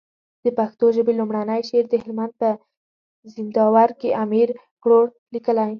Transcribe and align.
د 0.43 0.45
پښتو 0.57 0.85
ژبي 0.95 1.13
لومړنی 1.19 1.61
شعر 1.69 1.85
د 1.89 1.93
هلمند 2.03 2.33
په 2.41 2.49
زينداور 3.33 3.89
کي 4.01 4.09
امير 4.23 4.49
کروړ 4.83 5.05
ليکلی 5.33 5.67